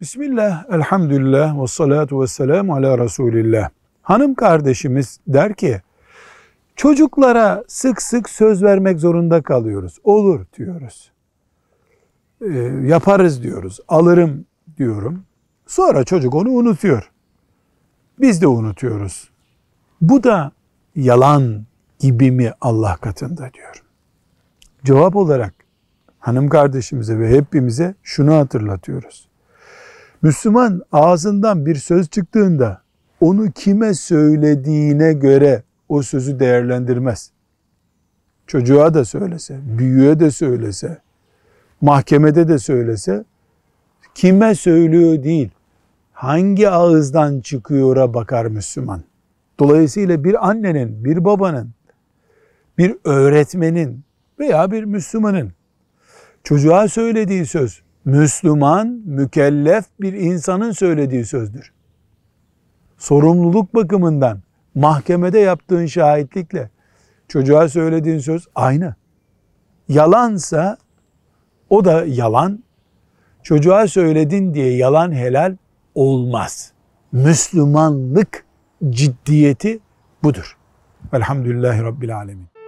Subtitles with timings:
[0.00, 3.70] Bismillah, elhamdülillah ve salatu ve selamu ala Resulillah.
[4.02, 5.80] Hanım kardeşimiz der ki,
[6.76, 9.98] çocuklara sık sık söz vermek zorunda kalıyoruz.
[10.04, 11.12] Olur diyoruz.
[12.40, 12.48] Ee,
[12.84, 13.80] yaparız diyoruz.
[13.88, 14.44] Alırım
[14.78, 15.22] diyorum.
[15.66, 17.10] Sonra çocuk onu unutuyor.
[18.20, 19.30] Biz de unutuyoruz.
[20.00, 20.52] Bu da
[20.96, 21.64] yalan
[21.98, 23.82] gibi mi Allah katında diyor.
[24.84, 25.54] Cevap olarak
[26.18, 29.29] hanım kardeşimize ve hepimize şunu hatırlatıyoruz.
[30.22, 32.82] Müslüman ağzından bir söz çıktığında
[33.20, 37.30] onu kime söylediğine göre o sözü değerlendirmez.
[38.46, 40.98] Çocuğa da söylese, büyüğe de söylese,
[41.80, 43.24] mahkemede de söylese,
[44.14, 45.50] kime söylüyor değil,
[46.12, 49.02] hangi ağızdan çıkıyor'a bakar Müslüman.
[49.58, 51.70] Dolayısıyla bir annenin, bir babanın,
[52.78, 54.04] bir öğretmenin
[54.38, 55.52] veya bir Müslümanın
[56.44, 61.72] çocuğa söylediği söz, Müslüman, mükellef bir insanın söylediği sözdür.
[62.98, 64.40] Sorumluluk bakımından
[64.74, 66.70] mahkemede yaptığın şahitlikle
[67.28, 68.94] çocuğa söylediğin söz aynı.
[69.88, 70.78] Yalansa
[71.70, 72.64] o da yalan.
[73.42, 75.56] Çocuğa söyledin diye yalan helal
[75.94, 76.72] olmaz.
[77.12, 78.44] Müslümanlık
[78.90, 79.80] ciddiyeti
[80.22, 80.56] budur.
[81.12, 82.59] Velhamdülillahi Rabbil Alemin.